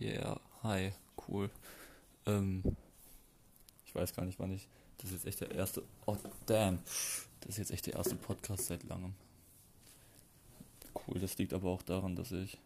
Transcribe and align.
Yeah, 0.00 0.38
hi, 0.62 0.92
cool. 1.26 1.50
Ähm, 2.24 2.62
ich 3.84 3.92
weiß 3.94 4.14
gar 4.14 4.24
nicht, 4.24 4.38
wann 4.38 4.52
ich. 4.52 4.68
Das 4.98 5.10
ist 5.10 5.24
jetzt 5.24 5.26
echt 5.26 5.40
der 5.40 5.50
erste. 5.50 5.82
Oh, 6.06 6.16
damn. 6.46 6.78
Das 7.40 7.50
ist 7.50 7.58
jetzt 7.58 7.70
echt 7.72 7.86
der 7.86 7.94
erste 7.94 8.14
Podcast 8.14 8.66
seit 8.66 8.84
langem. 8.84 9.14
Cool, 10.94 11.18
das 11.18 11.36
liegt 11.38 11.52
aber 11.52 11.70
auch 11.70 11.82
daran, 11.82 12.14
dass 12.14 12.30
ich 12.30 12.58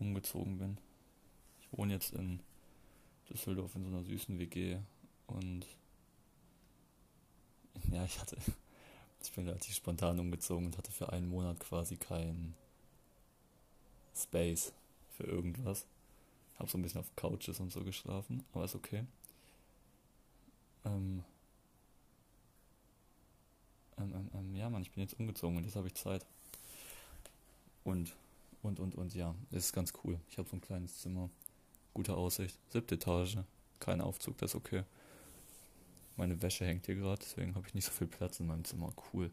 umgezogen 0.00 0.58
bin. 0.58 0.78
Ich 1.60 1.78
wohne 1.78 1.92
jetzt 1.92 2.14
in 2.14 2.40
Düsseldorf 3.30 3.74
in 3.76 3.84
so 3.84 3.88
einer 3.90 4.02
süßen 4.02 4.38
WG 4.40 4.78
und 5.28 5.66
ja, 7.90 8.04
ich 8.04 8.20
hatte. 8.20 8.36
Ich 9.24 9.30
bin 9.30 9.46
relativ 9.46 9.76
spontan 9.76 10.18
umgezogen 10.18 10.66
und 10.66 10.76
hatte 10.76 10.90
für 10.90 11.12
einen 11.12 11.28
Monat 11.28 11.60
quasi 11.60 11.96
keinen 11.96 12.56
Space 14.16 14.72
für 15.22 15.30
irgendwas. 15.30 15.86
Hab 16.58 16.68
so 16.68 16.78
ein 16.78 16.82
bisschen 16.82 17.00
auf 17.00 17.14
Couches 17.16 17.60
und 17.60 17.72
so 17.72 17.82
geschlafen, 17.82 18.44
aber 18.52 18.64
ist 18.64 18.74
okay. 18.74 19.04
Ähm, 20.84 21.24
ähm, 23.98 24.12
ähm, 24.14 24.30
ähm, 24.34 24.56
ja, 24.56 24.68
Mann, 24.68 24.82
ich 24.82 24.90
bin 24.90 25.02
jetzt 25.02 25.18
umgezogen 25.18 25.56
und 25.56 25.64
jetzt 25.64 25.76
habe 25.76 25.86
ich 25.86 25.94
Zeit. 25.94 26.26
Und, 27.84 28.14
und, 28.62 28.80
und, 28.80 28.94
und, 28.94 29.14
ja, 29.14 29.34
das 29.50 29.66
ist 29.66 29.72
ganz 29.72 29.92
cool. 30.04 30.18
Ich 30.28 30.38
habe 30.38 30.48
so 30.48 30.56
ein 30.56 30.60
kleines 30.60 31.00
Zimmer, 31.00 31.30
gute 31.94 32.16
Aussicht, 32.16 32.58
siebte 32.70 32.96
Etage, 32.96 33.38
kein 33.80 34.00
Aufzug, 34.00 34.38
das 34.38 34.52
ist 34.52 34.56
okay. 34.56 34.84
Meine 36.16 36.40
Wäsche 36.42 36.66
hängt 36.66 36.86
hier 36.86 36.96
gerade, 36.96 37.20
deswegen 37.22 37.54
habe 37.54 37.66
ich 37.66 37.74
nicht 37.74 37.86
so 37.86 37.92
viel 37.92 38.06
Platz 38.06 38.38
in 38.38 38.46
meinem 38.46 38.64
Zimmer. 38.64 38.92
Cool. 39.12 39.30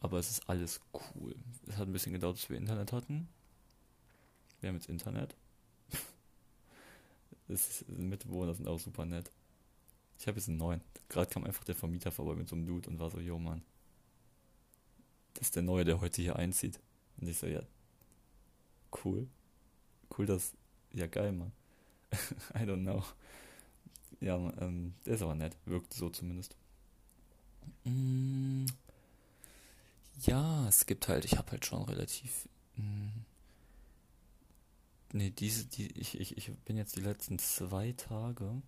Aber 0.00 0.18
es 0.18 0.30
ist 0.30 0.48
alles 0.48 0.80
cool. 0.94 1.34
Es 1.66 1.76
hat 1.76 1.86
ein 1.86 1.92
bisschen 1.92 2.14
gedauert, 2.14 2.36
bis 2.36 2.48
wir 2.48 2.56
Internet 2.56 2.92
hatten. 2.92 3.28
Wir 4.60 4.68
haben 4.68 4.76
jetzt 4.76 4.88
Internet. 4.88 5.34
ist, 7.48 7.88
Mitbewohner 7.88 8.54
sind 8.54 8.68
auch 8.68 8.78
super 8.78 9.04
nett. 9.04 9.30
Ich 10.18 10.26
habe 10.26 10.38
jetzt 10.38 10.48
einen 10.48 10.58
neuen. 10.58 10.82
Gerade 11.08 11.30
kam 11.30 11.44
einfach 11.44 11.64
der 11.64 11.74
Vermieter 11.74 12.12
vorbei 12.12 12.34
mit 12.34 12.48
so 12.48 12.54
einem 12.54 12.66
Dude 12.66 12.88
und 12.88 12.98
war 12.98 13.10
so, 13.10 13.18
yo 13.18 13.38
Mann. 13.38 13.62
Das 15.34 15.44
ist 15.48 15.56
der 15.56 15.62
Neue, 15.62 15.84
der 15.84 16.00
heute 16.00 16.20
hier 16.22 16.36
einzieht. 16.36 16.78
Und 17.16 17.28
ich 17.28 17.38
so, 17.38 17.46
ja, 17.46 17.62
cool. 19.04 19.26
Cool, 20.16 20.26
dass, 20.26 20.52
ja 20.92 21.06
geil, 21.06 21.32
Mann. 21.32 21.52
I 22.54 22.64
don't 22.64 22.82
know. 22.82 23.02
Ja, 24.20 24.36
ähm, 24.60 24.94
der 25.06 25.14
ist 25.14 25.22
aber 25.22 25.34
nett. 25.34 25.56
Wirkt 25.64 25.94
so 25.94 26.10
zumindest. 26.10 26.54
Mm, 27.84 28.66
ja, 30.22 30.68
es 30.68 30.84
gibt 30.84 31.08
halt, 31.08 31.24
ich 31.24 31.38
habe 31.38 31.52
halt 31.52 31.64
schon 31.64 31.82
relativ 31.84 32.48
mm, 32.76 33.08
Nee, 35.12 35.30
diese, 35.30 35.66
die, 35.66 35.88
ich, 35.98 36.20
ich, 36.20 36.36
ich 36.36 36.52
bin 36.64 36.76
jetzt 36.76 36.96
die 36.96 37.00
letzten 37.00 37.38
zwei 37.38 37.92
Tage 37.92 38.62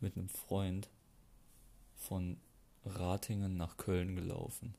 mit 0.00 0.16
einem 0.16 0.28
Freund 0.28 0.90
von 1.96 2.38
Ratingen 2.84 3.56
nach 3.56 3.76
Köln 3.78 4.14
gelaufen. 4.14 4.74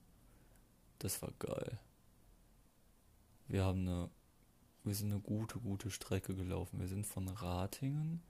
Das 0.99 1.21
war 1.21 1.31
geil. 1.39 1.79
Wir 3.47 3.65
haben 3.65 3.87
eine, 3.87 4.09
wir 4.83 4.93
sind 4.93 5.11
eine 5.11 5.21
gute, 5.21 5.59
gute 5.59 5.89
Strecke 5.89 6.35
gelaufen. 6.35 6.79
Wir 6.79 6.87
sind 6.87 7.05
von 7.05 7.27
Ratingen 7.27 8.21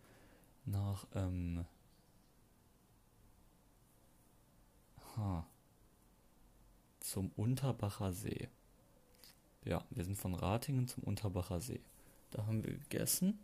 nach, 0.66 1.06
ähm, 1.14 1.66
ha, 5.17 5.45
zum 7.02 7.32
Unterbacher 7.36 8.14
See. 8.14 8.48
Ja, 9.66 9.84
wir 9.90 10.06
sind 10.06 10.17
von 10.17 10.36
Ratingen 10.36 10.88
zum 10.88 11.04
Unterbacher 11.04 11.60
See. 11.60 11.82
Da 12.32 12.45
haben 12.45 12.64
wir 12.64 12.73
gegessen 12.73 13.40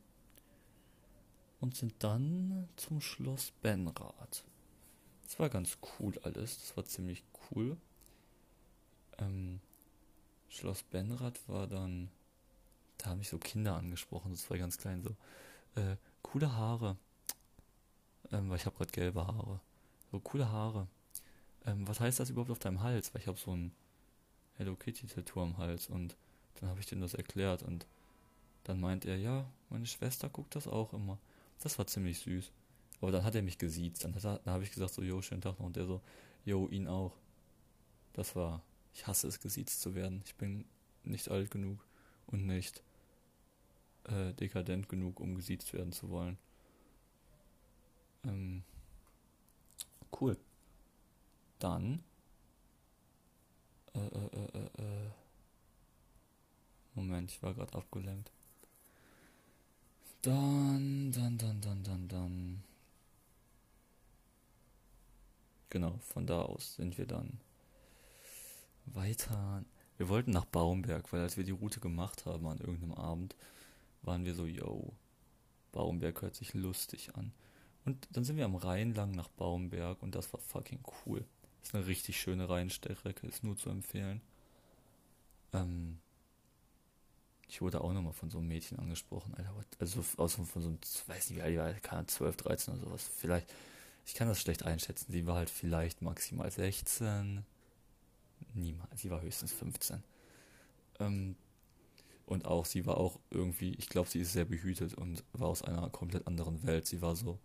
und 1.59 1.75
sind 1.75 1.96
dann 2.00 2.69
zum 2.75 3.01
Schloss 3.01 3.51
Benrath. 3.62 4.44
Das 5.23 5.40
war 5.40 5.50
ganz 5.50 5.78
cool 6.00 6.18
alles. 6.23 6.59
Das 6.59 6.78
war 6.78 6.85
ziemlich 6.85 7.23
cool. 7.50 7.78
Ähm, 9.18 9.59
Schloss 10.50 10.84
Benrath 10.84 11.47
war 11.47 11.68
dann. 11.68 12.09
Da 12.97 13.07
haben 13.07 13.18
mich 13.18 13.29
so 13.29 13.38
Kinder 13.38 13.75
angesprochen, 13.75 14.31
das 14.31 14.50
war 14.50 14.57
ganz 14.57 14.78
klein 14.78 15.03
so. 15.03 15.09
Äh, 15.79 15.97
coole 16.22 16.53
Haare. 16.53 16.97
Ähm, 18.31 18.50
weil 18.50 18.57
ich 18.57 18.66
habe 18.66 18.78
gerade 18.78 18.91
gelbe 18.91 19.28
Haare. 19.28 19.59
So 20.12 20.19
coole 20.19 20.50
Haare. 20.50 20.88
Ähm, 21.66 21.88
was 21.88 22.00
heißt 22.00 22.19
das 22.19 22.29
überhaupt 22.29 22.52
auf 22.52 22.59
deinem 22.59 22.81
Hals? 22.81 23.13
Weil 23.13 23.22
ich 23.22 23.28
habe 23.28 23.38
so 23.38 23.56
ein 23.56 23.73
Hello 24.57 24.75
Kitty 24.75 25.07
Tattoo 25.07 25.41
am 25.41 25.57
Hals 25.57 25.90
und 25.90 26.16
dann 26.56 26.69
habe 26.69 26.79
ich 26.79 26.85
denen 26.85 27.02
das 27.02 27.13
erklärt 27.13 27.63
und 27.63 27.85
dann 28.65 28.79
meint 28.79 29.05
er, 29.05 29.17
ja, 29.17 29.45
meine 29.69 29.85
Schwester 29.85 30.27
guckt 30.27 30.55
das 30.55 30.67
auch 30.67 30.91
immer. 30.93 31.17
Das 31.61 31.77
war 31.77 31.87
ziemlich 31.87 32.19
süß. 32.19 32.51
Aber 32.99 33.11
dann 33.11 33.23
hat 33.23 33.35
er 33.35 33.43
mich 33.43 33.57
gesiezt. 33.57 34.03
Dann, 34.03 34.13
dann 34.13 34.39
habe 34.45 34.63
ich 34.63 34.71
gesagt, 34.71 34.93
so, 34.93 35.03
jo, 35.03 35.21
schönen 35.21 35.41
Tag 35.41 35.59
noch. 35.59 35.67
Und 35.67 35.75
der 35.75 35.85
so, 35.85 36.01
jo, 36.43 36.67
ihn 36.69 36.87
auch. 36.87 37.13
Das 38.13 38.35
war, 38.35 38.63
ich 38.93 39.05
hasse 39.05 39.27
es, 39.27 39.39
gesiezt 39.39 39.81
zu 39.81 39.93
werden. 39.93 40.21
Ich 40.25 40.35
bin 40.35 40.65
nicht 41.03 41.29
alt 41.29 41.51
genug 41.51 41.85
und 42.27 42.47
nicht 42.47 42.81
äh, 44.05 44.33
dekadent 44.33 44.89
genug, 44.89 45.19
um 45.19 45.35
gesiezt 45.35 45.73
werden 45.73 45.91
zu 45.91 46.09
wollen. 46.09 46.37
Ähm, 48.23 48.63
cool. 50.19 50.37
Dann. 51.59 52.03
Äh, 53.93 53.99
äh, 53.99 54.29
äh, 54.33 54.57
äh, 54.57 54.81
äh 54.81 55.09
Moment, 56.95 57.29
ich 57.29 57.43
war 57.43 57.53
gerade 57.53 57.77
abgelenkt. 57.77 58.31
Dann, 60.25 61.11
dann, 61.11 61.37
dann, 61.37 61.61
dann, 61.61 61.83
dann, 61.83 62.07
dann. 62.07 62.63
Genau, 65.69 65.99
von 65.99 66.25
da 66.25 66.41
aus 66.41 66.77
sind 66.77 66.97
wir 66.97 67.05
dann 67.05 67.39
weiter. 68.87 69.63
Wir 69.97 70.09
wollten 70.09 70.31
nach 70.31 70.45
Baumberg, 70.45 71.13
weil 71.13 71.21
als 71.21 71.37
wir 71.37 71.43
die 71.43 71.51
Route 71.51 71.79
gemacht 71.79 72.25
haben 72.25 72.47
an 72.47 72.57
irgendeinem 72.57 72.93
Abend, 72.93 73.35
waren 74.01 74.25
wir 74.25 74.33
so, 74.33 74.47
yo, 74.47 74.93
Baumberg 75.71 76.23
hört 76.23 76.33
sich 76.33 76.55
lustig 76.55 77.15
an. 77.15 77.31
Und 77.85 78.07
dann 78.09 78.23
sind 78.23 78.37
wir 78.37 78.45
am 78.45 78.55
Rhein 78.55 78.95
lang 78.95 79.11
nach 79.11 79.29
Baumberg 79.29 80.01
und 80.01 80.15
das 80.15 80.33
war 80.33 80.39
fucking 80.39 80.79
cool. 81.05 81.23
Ist 81.61 81.75
eine 81.75 81.85
richtig 81.85 82.19
schöne 82.19 82.49
Rheinstrecke, 82.49 83.27
ist 83.27 83.43
nur 83.43 83.57
zu 83.57 83.69
empfehlen. 83.69 84.21
Ähm, 85.53 85.99
ich 87.47 87.61
wurde 87.61 87.81
auch 87.81 87.94
nochmal 87.94 88.13
von 88.13 88.29
so 88.29 88.39
einem 88.39 88.47
Mädchen 88.47 88.79
angesprochen, 88.79 89.33
Alter. 89.35 89.53
Also 89.79 90.03
aus 90.17 90.35
von 90.35 90.45
so 90.45 90.67
einem, 90.67 90.79
weiß 91.07 91.29
nicht 91.29 91.38
wie 91.38 91.41
alt 91.41 91.53
die 91.53 91.57
war, 91.57 91.73
keine 91.75 92.07
12, 92.07 92.38
13 92.38 92.73
oder 92.73 92.83
sowas. 92.83 93.09
Vielleicht, 93.17 93.53
ich 94.06 94.13
kann 94.13 94.28
das 94.28 94.41
schlecht 94.41 94.63
einschätzen. 94.63 95.11
Sie 95.11 95.28
war 95.28 95.35
halt 95.35 95.50
vielleicht 95.50 96.01
maximal 96.01 96.50
16. 96.50 97.45
Niemals, 98.53 99.01
sie 99.01 99.11
war 99.11 99.22
höchstens 99.22 99.51
15. 99.53 100.03
Ähm, 101.00 101.35
und 102.25 102.45
auch, 102.45 102.66
sie 102.66 102.85
war 102.85 102.97
auch 102.97 103.19
irgendwie, 103.29 103.73
ich 103.75 103.88
glaube, 103.88 104.09
sie 104.09 104.22
ist 104.22 104.34
sehr 104.34 104.45
behütet 104.45 104.95
und 104.95 105.23
war 105.34 105.47
aus 105.50 105.61
einer 105.61 105.89
komplett 105.89 106.25
anderen 106.28 106.63
Welt. 106.63 106.88
Sie 106.88 107.01
war 107.01 107.16
so, 107.16 107.38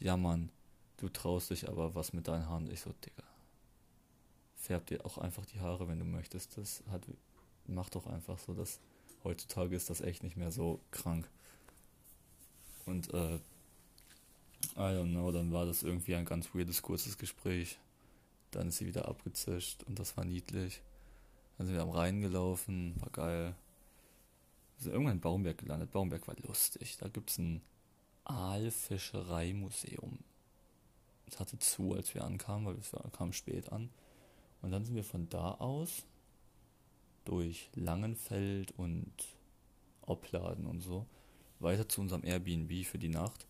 ja 0.00 0.16
Mann, 0.16 0.50
du 0.98 1.08
traust 1.08 1.50
dich 1.50 1.68
aber 1.68 1.94
was 1.94 2.12
mit 2.12 2.28
deinen 2.28 2.46
Haaren. 2.46 2.70
Ich 2.70 2.80
so, 2.80 2.92
Digga, 2.92 3.24
färb 4.56 4.86
dir 4.86 5.04
auch 5.06 5.16
einfach 5.16 5.46
die 5.46 5.60
Haare, 5.60 5.88
wenn 5.88 5.98
du 5.98 6.04
möchtest. 6.04 6.58
Das 6.58 6.82
hat, 6.90 7.06
mach 7.66 7.88
doch 7.88 8.06
einfach 8.06 8.38
so, 8.38 8.52
dass 8.52 8.80
heutzutage 9.24 9.76
ist 9.76 9.90
das 9.90 10.00
echt 10.00 10.22
nicht 10.22 10.36
mehr 10.36 10.50
so 10.50 10.80
krank. 10.90 11.28
Und 12.86 13.12
äh, 13.14 13.36
I 14.76 14.94
don't 14.94 15.10
know, 15.10 15.30
dann 15.32 15.52
war 15.52 15.66
das 15.66 15.82
irgendwie 15.82 16.14
ein 16.14 16.24
ganz 16.24 16.54
weirdes, 16.54 16.82
kurzes 16.82 17.18
Gespräch. 17.18 17.78
Dann 18.50 18.68
ist 18.68 18.78
sie 18.78 18.86
wieder 18.86 19.08
abgezischt 19.08 19.82
und 19.84 19.98
das 19.98 20.16
war 20.16 20.24
niedlich. 20.24 20.80
Dann 21.56 21.66
sind 21.66 21.76
wir 21.76 21.82
am 21.82 21.90
Rhein 21.90 22.20
gelaufen, 22.20 22.94
war 23.00 23.10
geil. 23.10 23.54
Wir 24.76 24.84
sind 24.84 24.92
irgendwann 24.92 25.16
in 25.16 25.20
Baumberg 25.20 25.58
gelandet. 25.58 25.90
Baumberg 25.92 26.26
war 26.26 26.36
lustig. 26.46 26.96
Da 26.98 27.08
gibt 27.08 27.30
es 27.30 27.38
ein 27.38 27.62
Aalfischereimuseum. 28.24 30.18
Es 31.26 31.38
hatte 31.40 31.58
zu, 31.58 31.94
als 31.94 32.14
wir 32.14 32.24
ankamen, 32.24 32.66
weil 32.66 32.76
wir 32.76 33.10
kamen 33.10 33.32
spät 33.32 33.72
an. 33.72 33.90
Und 34.60 34.70
dann 34.70 34.84
sind 34.84 34.94
wir 34.94 35.04
von 35.04 35.28
da 35.28 35.52
aus 35.52 36.04
durch 37.24 37.70
Langenfeld 37.74 38.72
und 38.78 39.12
Opladen 40.02 40.66
und 40.66 40.80
so 40.80 41.06
weiter 41.62 41.88
zu 41.88 42.00
unserem 42.00 42.24
Airbnb 42.24 42.84
für 42.84 42.98
die 42.98 43.08
Nacht, 43.08 43.46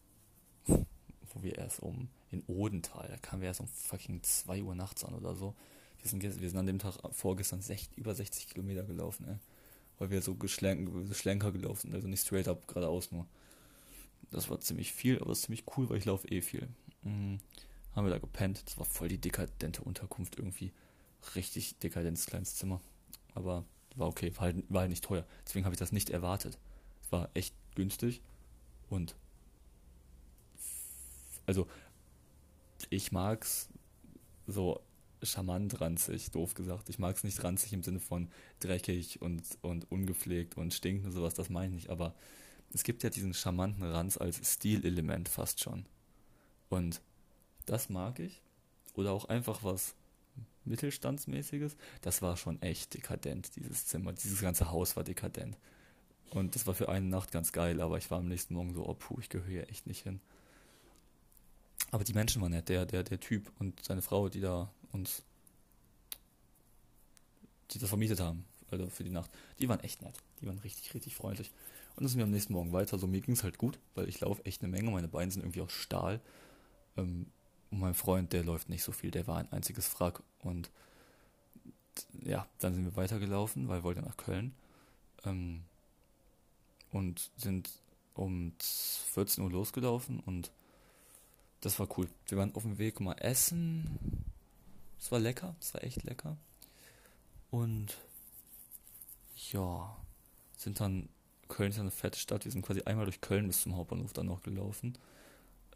wo 0.67 1.43
wir 1.43 1.57
erst 1.57 1.81
um 1.81 2.09
in 2.31 2.43
Odenthal, 2.47 3.09
da 3.09 3.17
kamen 3.17 3.43
wir 3.43 3.49
erst 3.49 3.61
um 3.61 3.69
fucking 3.69 4.23
2 4.23 4.63
Uhr 4.63 4.75
nachts 4.75 5.05
an 5.05 5.15
oder 5.15 5.35
so. 5.35 5.55
Wir 6.01 6.11
sind, 6.11 6.23
wir 6.23 6.49
sind 6.49 6.59
an 6.59 6.67
dem 6.67 6.79
Tag 6.79 6.97
vorgestern 7.13 7.63
sech, 7.63 7.89
über 7.97 8.15
60 8.15 8.49
Kilometer 8.49 8.83
gelaufen, 8.83 9.27
ey. 9.29 9.37
Weil 9.99 10.11
wir 10.11 10.23
so, 10.23 10.37
so 10.41 11.15
schlenker 11.15 11.53
gelaufen 11.53 11.83
sind, 11.83 11.95
also 11.95 12.09
nicht 12.09 12.23
straight 12.23 12.49
up 12.49 12.67
geradeaus 12.67 13.13
nur. 13.13 13.27
Das 14.31 14.49
war 14.49 14.61
ziemlich 14.61 14.93
viel, 14.93 15.19
aber 15.19 15.29
das 15.29 15.39
ist 15.39 15.45
ziemlich 15.45 15.65
cool, 15.77 15.89
weil 15.91 15.99
ich 15.99 16.07
laufe 16.07 16.27
eh 16.29 16.41
viel. 16.41 16.69
Mhm. 17.03 17.39
Haben 17.95 18.07
wir 18.07 18.11
da 18.11 18.19
gepennt. 18.19 18.63
Das 18.67 18.79
war 18.79 18.87
voll 18.87 19.09
die 19.09 19.19
dekadente 19.19 19.83
Unterkunft 19.83 20.39
irgendwie. 20.39 20.73
Richtig 21.35 21.79
dekadentes 21.79 22.27
kleines 22.27 22.57
Zimmer. 22.57 22.81
Aber 23.34 23.64
war 23.96 24.08
okay, 24.08 24.32
war 24.37 24.43
halt, 24.43 24.64
war 24.69 24.81
halt 24.82 24.90
nicht 24.90 25.05
teuer. 25.05 25.26
Deswegen 25.46 25.64
habe 25.64 25.75
ich 25.75 25.79
das 25.79 25.93
nicht 25.93 26.11
erwartet. 26.11 26.58
Es 27.02 27.12
war 27.12 27.29
echt 27.34 27.55
günstig 27.75 28.23
und 28.88 29.17
also 31.46 31.67
ich 32.90 33.12
mag's 33.12 33.69
so 34.46 34.81
charmant 35.23 35.81
ranzig, 35.81 36.31
doof 36.31 36.55
gesagt. 36.55 36.88
Ich 36.88 36.99
mag 36.99 37.17
es 37.17 37.25
nicht 37.25 37.43
ranzig 37.43 37.73
im 37.73 37.82
Sinne 37.82 38.00
von 38.00 38.29
dreckig 38.61 39.23
und, 39.23 39.43
und 39.62 39.90
ungepflegt 39.90 40.56
und 40.56 40.75
stinkend 40.75 41.06
und 41.06 41.12
sowas, 41.12 41.34
das 41.34 41.49
meine 41.49 41.69
ich 41.69 41.75
nicht. 41.75 41.90
Aber 41.90 42.14
es 42.73 42.82
gibt 42.84 43.02
ja 43.02 43.11
diesen 43.11 43.34
charmanten 43.34 43.84
Ranz 43.84 44.17
als 44.17 44.40
Stilelement 44.52 45.29
fast 45.29 45.61
schon. 45.61 45.87
Und 46.69 47.00
das 47.67 47.88
mag 47.88 48.19
ich. 48.19 48.43
Oder 48.94 49.12
auch 49.12 49.26
einfach 49.26 49.62
was 49.62 49.94
Mittelstandsmäßiges. 50.64 51.76
Das 52.02 52.23
war 52.23 52.37
schon 52.37 52.61
echt 52.62 52.94
dekadent, 52.94 53.56
dieses 53.56 53.87
Zimmer. 53.87 54.12
Dieses 54.12 54.40
ganze 54.40 54.70
Haus 54.70 54.96
war 54.96 55.05
dekadent. 55.05 55.56
Und 56.31 56.55
das 56.55 56.67
war 56.67 56.75
für 56.75 56.88
eine 56.88 57.06
Nacht 57.06 57.31
ganz 57.31 57.52
geil, 57.52 57.81
aber 57.81 57.99
ich 57.99 58.11
war 58.11 58.19
am 58.19 58.29
nächsten 58.29 58.55
Morgen 58.55 58.73
so, 58.73 58.87
oh 58.87 58.94
puh, 58.94 59.19
ich 59.20 59.29
gehöre 59.29 59.49
hier 59.49 59.69
echt 59.69 59.87
nicht 59.87 60.02
hin. 60.02 60.20
Aber 61.90 62.05
die 62.05 62.14
Menschen 62.14 62.40
waren 62.40 62.52
nett, 62.52 62.70
der, 62.70 62.87
der, 62.87 63.02
der 63.02 63.20
Typ 63.20 63.52
und 63.58 63.84
seine 63.84 64.00
Frau, 64.00 64.31
die 64.31 64.40
da 64.40 64.73
uns, 64.93 65.23
die 67.70 67.79
das 67.79 67.88
vermietet 67.90 68.20
haben, 68.20 68.46
also 68.70 68.88
für 68.88 69.05
die 69.05 69.11
Nacht, 69.11 69.31
die 69.58 69.69
waren 69.69 69.81
echt 69.81 70.00
nett. 70.00 70.14
Die 70.40 70.46
waren 70.46 70.58
richtig, 70.58 70.94
richtig 70.94 71.14
freundlich. 71.14 71.50
Und 71.94 72.05
dann 72.05 72.08
sind 72.08 72.19
wir 72.19 72.25
am 72.25 72.31
nächsten 72.31 72.55
Morgen 72.55 72.73
weiter. 72.73 72.99
So, 72.99 73.06
mir 73.06 73.20
ging 73.20 73.34
es 73.34 73.44
halt 73.44 73.58
gut, 73.58 73.79
weil 73.94 74.08
ich 74.08 74.20
laufe 74.20 74.44
echt 74.46 74.62
eine 74.62 74.70
Menge. 74.70 74.90
Meine 74.90 75.08
Beine 75.08 75.31
sind 75.31 75.43
irgendwie 75.43 75.61
aus 75.61 75.73
Stahl. 75.73 76.20
Ähm, 76.96 77.26
und 77.73 77.81
mein 77.81 77.95
Freund, 77.95 78.33
der 78.35 78.45
läuft 78.45 78.69
nicht 78.69 78.85
so 78.85 78.93
viel, 78.93 79.11
der 79.11 79.27
war 79.27 79.39
ein 79.39 79.51
einziges 79.51 79.99
Wrack. 79.99 80.23
Und 80.41 80.71
ja, 82.23 82.47
dann 82.59 82.75
sind 82.75 82.85
wir 82.85 82.97
weitergelaufen, 82.97 83.67
weil 83.67 83.79
wir 83.79 83.85
wollten 83.85 84.03
nach 84.03 84.19
Köln. 84.19 84.55
Ähm, 85.25 85.63
und 86.91 87.31
sind 87.39 87.71
um 88.15 88.53
14 88.61 89.43
Uhr 89.43 89.51
losgelaufen 89.51 90.21
und 90.21 90.51
das 91.63 91.79
war 91.79 91.89
cool. 91.97 92.09
Wir 92.27 92.37
waren 92.37 92.55
auf 92.55 92.65
dem 92.65 92.77
Weg 92.77 93.01
mal 93.01 93.15
essen. 93.15 94.25
Es 94.99 95.11
war 95.11 95.19
lecker, 95.19 95.55
es 95.59 95.73
war 95.73 95.83
echt 95.83 96.03
lecker. 96.03 96.37
Und 97.51 97.97
ja, 99.51 99.97
sind 100.59 100.81
dann, 100.81 101.09
Köln 101.49 101.71
ist 101.71 101.77
ja 101.77 101.83
eine 101.83 101.91
fette 101.91 102.19
Stadt, 102.19 102.45
wir 102.45 102.53
sind 102.53 102.63
quasi 102.67 102.83
einmal 102.83 103.07
durch 103.07 103.23
Köln 103.23 103.47
bis 103.47 103.63
zum 103.63 103.77
Hauptbahnhof 103.77 104.13
dann 104.13 104.27
noch 104.27 104.43
gelaufen. 104.43 104.99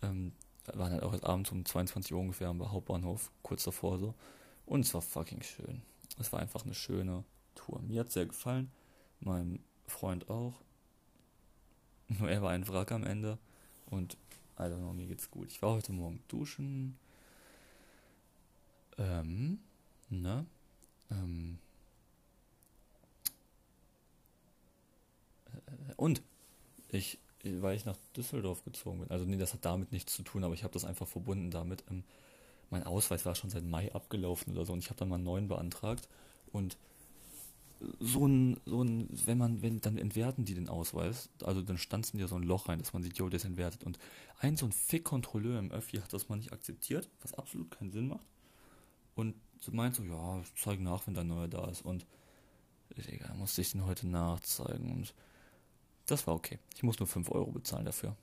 Ähm, 0.02 0.32
waren 0.74 0.92
halt 0.92 1.02
auch 1.02 1.12
erst 1.12 1.24
abends 1.24 1.50
um 1.52 1.64
22 1.64 2.12
Uhr 2.12 2.20
ungefähr 2.20 2.48
am 2.48 2.70
Hauptbahnhof, 2.70 3.30
kurz 3.42 3.64
davor 3.64 3.98
so. 3.98 4.14
Und 4.64 4.80
es 4.84 4.94
war 4.94 5.02
fucking 5.02 5.42
schön. 5.42 5.82
Es 6.18 6.32
war 6.32 6.40
einfach 6.40 6.64
eine 6.64 6.74
schöne 6.74 7.24
Tour. 7.54 7.80
Mir 7.82 8.00
hat 8.00 8.10
sehr 8.10 8.26
gefallen, 8.26 8.70
meinem 9.20 9.60
Freund 9.86 10.28
auch. 10.28 10.54
Nur 12.08 12.30
er 12.30 12.42
war 12.42 12.50
ein 12.50 12.66
Wrack 12.68 12.92
am 12.92 13.04
Ende. 13.04 13.38
Und 13.86 14.16
I 14.58 14.62
don't 14.62 14.78
know, 14.78 14.92
mir 14.92 15.06
geht's 15.06 15.30
gut. 15.30 15.48
Ich 15.48 15.62
war 15.62 15.74
heute 15.74 15.92
Morgen 15.92 16.22
duschen. 16.28 16.98
Ähm, 18.98 19.58
ne? 20.08 20.46
Ähm. 21.10 21.58
Äh, 25.54 25.94
und 25.96 26.22
ich, 26.88 27.18
weil 27.60 27.76
ich 27.76 27.84
nach 27.84 27.96
Düsseldorf 28.16 28.64
gezogen 28.64 29.00
bin. 29.00 29.10
Also 29.10 29.24
nee, 29.24 29.36
das 29.36 29.52
hat 29.52 29.64
damit 29.64 29.92
nichts 29.92 30.14
zu 30.14 30.22
tun, 30.22 30.44
aber 30.44 30.54
ich 30.54 30.64
habe 30.64 30.72
das 30.72 30.84
einfach 30.84 31.06
verbunden 31.06 31.50
damit. 31.50 31.84
Ähm, 31.90 32.04
mein 32.70 32.82
Ausweis 32.82 33.24
war 33.24 33.34
schon 33.34 33.50
seit 33.50 33.64
Mai 33.64 33.92
abgelaufen 33.94 34.52
oder 34.52 34.64
so 34.64 34.72
und 34.72 34.80
ich 34.80 34.90
habe 34.90 34.98
dann 34.98 35.08
mal 35.08 35.16
einen 35.16 35.24
neuen 35.24 35.48
beantragt 35.48 36.08
und 36.52 36.76
so 38.00 38.26
ein, 38.26 38.58
so 38.64 38.82
ein, 38.82 39.08
wenn 39.26 39.38
man, 39.38 39.62
wenn, 39.62 39.80
dann 39.80 39.98
entwerten 39.98 40.44
die 40.44 40.54
den 40.54 40.68
Ausweis, 40.68 41.28
also 41.44 41.62
dann 41.62 41.78
stanzen 41.78 42.18
die 42.18 42.26
so 42.26 42.36
ein 42.36 42.42
Loch 42.42 42.68
rein, 42.68 42.78
dass 42.78 42.92
man 42.92 43.02
sieht, 43.02 43.18
jo, 43.18 43.28
der 43.28 43.36
ist 43.36 43.44
entwertet. 43.44 43.84
Und 43.84 43.98
ein 44.40 44.56
so 44.56 44.66
ein 44.66 44.72
Fick-Kontrolleur 44.72 45.58
im 45.58 45.70
Öffi 45.70 45.98
hat 45.98 46.12
das 46.12 46.28
mal 46.28 46.36
nicht 46.36 46.52
akzeptiert, 46.52 47.08
was 47.20 47.34
absolut 47.34 47.70
keinen 47.70 47.90
Sinn 47.90 48.08
macht. 48.08 48.24
Und 49.14 49.34
meint 49.72 49.94
so, 49.94 50.02
ja, 50.04 50.42
zeig 50.54 50.80
nach, 50.80 51.06
wenn 51.06 51.14
dein 51.14 51.28
neuer 51.28 51.48
da 51.48 51.68
ist. 51.68 51.84
Und 51.84 52.06
Digga, 52.96 53.34
musste 53.34 53.60
ich 53.60 53.72
den 53.72 53.84
heute 53.84 54.06
nachzeigen. 54.06 54.90
Und 54.92 55.14
das 56.06 56.26
war 56.26 56.34
okay. 56.34 56.58
Ich 56.74 56.82
muss 56.82 56.98
nur 56.98 57.06
5 57.06 57.30
Euro 57.30 57.50
bezahlen 57.50 57.84
dafür. 57.84 58.16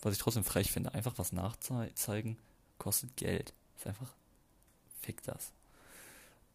Was 0.00 0.12
ich 0.12 0.18
trotzdem 0.18 0.44
frech 0.44 0.70
finde, 0.70 0.94
einfach 0.94 1.18
was 1.18 1.32
nachzeigen 1.32 2.36
kostet 2.78 3.16
Geld. 3.16 3.54
Ist 3.76 3.86
einfach, 3.86 4.12
fick 5.00 5.22
das. 5.22 5.52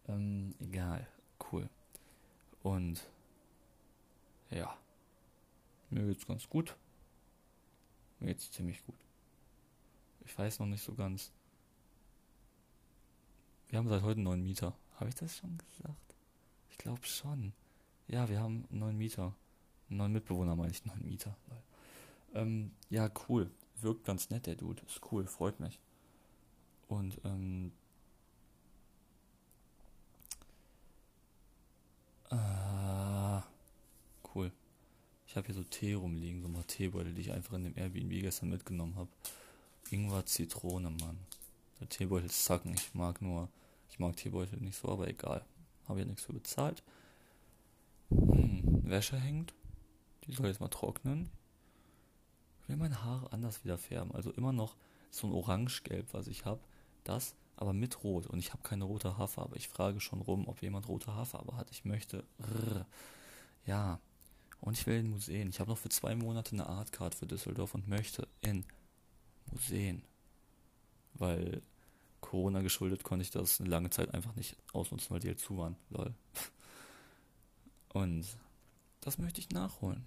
Ähm, 0.08 0.56
egal. 0.60 1.08
Cool. 1.52 1.70
Und 2.64 3.02
ja, 4.52 4.76
mir 5.90 6.06
geht's 6.06 6.26
ganz 6.26 6.48
gut. 6.50 6.76
Mir 8.20 8.28
geht's 8.28 8.52
ziemlich 8.52 8.86
gut. 8.86 8.96
Ich 10.26 10.38
weiß 10.38 10.60
noch 10.60 10.68
nicht 10.68 10.84
so 10.84 10.94
ganz. 10.94 11.32
Wir 13.70 13.80
haben 13.80 13.88
seit 13.88 14.02
heute 14.02 14.18
einen 14.18 14.24
neuen 14.24 14.44
Mieter. 14.44 14.76
Habe 14.98 15.10
ich 15.10 15.16
das 15.16 15.38
schon 15.38 15.58
gesagt? 15.58 16.16
Ich 16.70 16.78
glaube 16.78 17.06
schon. 17.06 17.54
Ja, 18.08 18.28
wir 18.30 18.40
haben 18.40 18.66
einen 18.70 18.80
neuen 18.80 18.98
Mieter. 18.98 19.34
Neuen 19.90 20.14
Mitbewohner 20.14 20.56
meine 20.56 20.72
ich, 20.72 20.86
neuen 20.86 21.06
Mieter. 21.06 21.36
Ähm, 22.34 22.72
ja, 22.90 23.10
cool. 23.28 23.50
Wirkt 23.82 24.06
ganz 24.06 24.30
nett, 24.30 24.46
der 24.46 24.56
Dude. 24.56 24.82
Ist 24.88 25.02
cool, 25.12 25.26
freut 25.26 25.60
mich. 25.60 25.80
Und 26.88 27.20
ähm, 27.24 27.72
Ah, 32.32 33.44
cool. 34.36 34.52
Ich 35.28 35.36
habe 35.36 35.48
hier 35.48 35.56
so 35.56 35.64
Tee 35.64 35.94
rumliegen, 35.94 36.42
so 36.42 36.48
mal 36.48 36.64
Teebeutel, 36.64 37.14
die 37.14 37.22
ich 37.22 37.32
einfach 37.32 37.54
in 37.54 37.64
dem 37.64 37.78
Airbnb 37.78 38.12
gestern 38.22 38.50
mitgenommen 38.50 38.96
habe. 38.96 39.10
Ingwer, 39.90 40.26
Zitrone, 40.26 40.92
Mann. 40.92 41.18
Der 41.80 41.90
Teebeutel 41.90 42.30
zacken. 42.30 42.74
Ich 42.74 42.94
mag 42.94 43.22
nur, 43.22 43.50
ich 43.90 44.00
mag 44.00 44.16
Teebeutel 44.16 44.60
nicht 44.60 44.78
so, 44.78 44.90
aber 44.90 45.08
egal. 45.08 45.44
Habe 45.88 46.00
ja 46.02 46.06
nichts 46.06 46.24
für 46.24 46.34
bezahlt. 46.34 46.84
Hm, 48.10 48.84
Wäsche 48.84 49.18
hängt. 49.20 49.54
Die 50.30 50.36
soll 50.36 50.48
jetzt 50.48 50.62
mal 50.62 50.68
trocknen. 50.70 51.30
Ich 52.62 52.70
will 52.70 52.78
meine 52.78 53.04
Haare 53.04 53.34
anders 53.34 53.64
wieder 53.64 53.78
färben. 53.78 54.14
Also 54.14 54.32
immer 54.32 54.54
noch 54.54 54.76
so 55.10 55.26
ein 55.26 55.34
Orangegelb, 55.34 56.14
was 56.14 56.28
ich 56.28 56.46
habe. 56.46 56.62
Das 57.04 57.36
aber 57.58 57.74
mit 57.74 58.04
Rot. 58.04 58.28
Und 58.28 58.40
ich 58.40 58.54
habe 58.54 58.64
keine 58.64 58.86
rote 58.86 59.18
Haarfarbe. 59.18 59.58
Ich 59.58 59.68
frage 59.68 60.00
schon 60.00 60.22
rum, 60.22 60.48
ob 60.48 60.62
jemand 60.62 60.88
rote 60.88 61.14
Haarfarbe 61.14 61.58
hat. 61.58 61.70
Ich 61.72 61.84
möchte. 61.84 62.24
Rrr, 62.40 62.86
ja. 63.66 64.00
Und 64.62 64.78
ich 64.78 64.86
will 64.86 65.00
in 65.00 65.10
Museen. 65.10 65.50
Ich 65.50 65.60
habe 65.60 65.72
noch 65.72 65.78
für 65.78 65.90
zwei 65.90 66.16
Monate 66.16 66.54
eine 66.54 66.68
Artcard 66.68 67.16
für 67.16 67.26
Düsseldorf 67.26 67.74
und 67.74 67.88
möchte 67.88 68.28
in 68.42 68.66
Museen. 69.52 70.04
Weil 71.16 71.62
Corona 72.22 72.62
geschuldet 72.62 73.04
konnte 73.04 73.24
ich 73.24 73.32
das 73.32 73.60
eine 73.60 73.70
lange 73.70 73.90
Zeit 73.90 74.14
einfach 74.14 74.36
nicht 74.36 74.56
ausnutzen, 74.72 75.10
weil 75.10 75.20
die 75.20 75.28
halt 75.28 75.40
zu 75.40 75.58
waren. 75.58 75.76
Lol. 75.90 76.14
Und 77.94 78.26
das 79.02 79.18
möchte 79.18 79.40
ich 79.42 79.50
nachholen. 79.50 80.04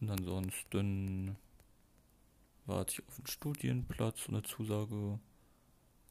Und 0.00 0.10
ansonsten 0.10 1.36
warte 2.66 2.92
ich 2.92 3.08
auf 3.08 3.18
einen 3.18 3.26
Studienplatz 3.26 4.28
und 4.28 4.34
eine 4.34 4.42
Zusage 4.44 5.18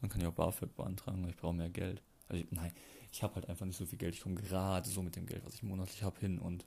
man 0.02 0.10
kann 0.10 0.22
ja 0.22 0.30
auch 0.30 0.34
BAföG 0.34 0.76
beantragen, 0.76 1.28
ich 1.28 1.38
brauche 1.38 1.56
mehr 1.56 1.70
Geld. 1.70 2.02
Also 2.28 2.44
ich, 2.44 2.52
nein, 2.52 2.72
ich 3.12 3.24
habe 3.24 3.36
halt 3.36 3.50
einfach 3.50 3.66
nicht 3.66 3.78
so 3.78 3.86
viel 3.86 3.98
Geld. 3.98 4.16
Ich 4.16 4.22
komme 4.22 4.36
gerade 4.36 4.88
so 4.88 5.02
mit 5.02 5.16
dem 5.16 5.26
Geld, 5.26 5.46
was 5.46 5.56
ich 5.56 5.64
monatlich 5.64 6.04
habe, 6.04 6.20
hin 6.20 6.40
und 6.40 6.66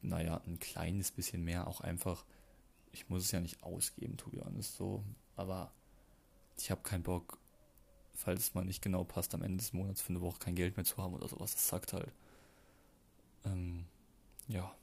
naja, 0.00 0.40
ein 0.46 0.58
kleines 0.58 1.10
bisschen 1.10 1.44
mehr 1.44 1.66
auch 1.66 1.80
einfach. 1.80 2.24
Ich 2.92 3.08
muss 3.08 3.24
es 3.24 3.32
ja 3.32 3.40
nicht 3.40 3.62
ausgeben, 3.62 4.16
to 4.16 4.30
be 4.30 4.42
honest, 4.44 4.76
so. 4.76 5.02
Aber 5.36 5.72
ich 6.56 6.70
habe 6.70 6.82
keinen 6.82 7.02
Bock, 7.02 7.38
falls 8.14 8.40
es 8.40 8.54
mal 8.54 8.64
nicht 8.64 8.82
genau 8.82 9.04
passt, 9.04 9.34
am 9.34 9.42
Ende 9.42 9.58
des 9.58 9.72
Monats 9.72 10.00
für 10.00 10.10
eine 10.10 10.20
Woche 10.20 10.38
kein 10.38 10.54
Geld 10.54 10.76
mehr 10.76 10.84
zu 10.84 10.96
haben 10.98 11.14
oder 11.14 11.28
sowas. 11.28 11.52
Das 11.52 11.68
sagt 11.68 11.92
halt. 11.92 12.12
Ähm, 13.44 13.84
ja. 14.48 14.74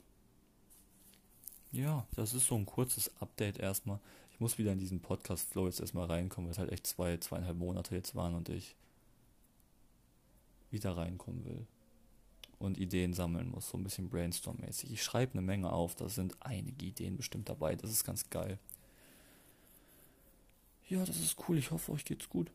Ja, 1.72 2.06
das 2.14 2.34
ist 2.34 2.46
so 2.46 2.54
ein 2.54 2.66
kurzes 2.66 3.10
Update 3.20 3.58
erstmal 3.58 3.98
muss 4.42 4.58
wieder 4.58 4.72
in 4.72 4.78
diesen 4.78 5.00
Podcast-Flow 5.00 5.66
jetzt 5.66 5.80
erstmal 5.80 6.06
reinkommen, 6.06 6.48
weil 6.48 6.52
es 6.52 6.58
halt 6.58 6.72
echt 6.72 6.86
zwei, 6.86 7.16
zweieinhalb 7.16 7.56
Monate 7.56 7.94
jetzt 7.94 8.14
waren 8.14 8.34
und 8.34 8.48
ich 8.48 8.74
wieder 10.70 10.96
reinkommen 10.96 11.44
will 11.44 11.66
und 12.58 12.76
Ideen 12.76 13.14
sammeln 13.14 13.50
muss, 13.50 13.70
so 13.70 13.78
ein 13.78 13.84
bisschen 13.84 14.10
brainstorm-mäßig. 14.10 14.92
Ich 14.92 15.02
schreibe 15.02 15.32
eine 15.32 15.42
Menge 15.42 15.72
auf, 15.72 15.94
da 15.94 16.08
sind 16.08 16.36
einige 16.40 16.84
Ideen 16.84 17.16
bestimmt 17.16 17.48
dabei, 17.48 17.76
das 17.76 17.90
ist 17.90 18.04
ganz 18.04 18.28
geil. 18.30 18.58
Ja, 20.88 21.04
das 21.04 21.20
ist 21.20 21.36
cool, 21.48 21.56
ich 21.56 21.70
hoffe, 21.70 21.92
euch 21.92 22.04
geht's 22.04 22.28
gut. 22.28 22.50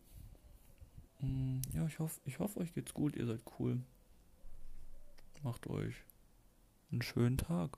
Mm, 1.19 1.62
ja, 1.74 1.86
ich 1.86 2.00
hoffe, 2.00 2.19
ich 2.25 2.39
hoffe, 2.39 2.59
euch 2.59 2.74
geht's 2.74 2.93
gut, 2.93 3.15
ihr 3.15 3.25
seid 3.25 3.41
cool. 3.59 3.81
Macht 5.43 5.67
euch 5.67 5.95
einen 6.91 7.01
schönen 7.01 7.38
Tag. 7.38 7.77